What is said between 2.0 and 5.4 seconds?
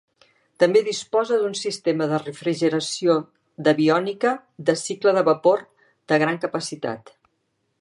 de refrigeració d'aviònica de cicle de